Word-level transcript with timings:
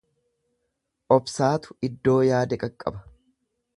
Obsaatu 1.17 1.77
iddoo 1.89 2.17
yaade 2.31 2.59
qaqqaba. 2.65 3.05